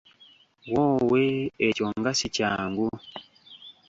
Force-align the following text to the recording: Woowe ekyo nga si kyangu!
Woowe 0.71 1.23
ekyo 1.67 1.85
nga 1.97 2.11
si 2.19 2.27
kyangu! 2.35 2.87